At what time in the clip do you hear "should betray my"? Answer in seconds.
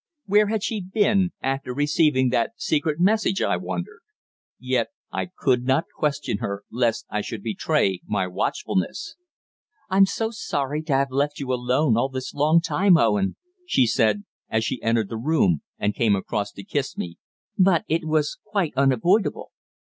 7.21-8.25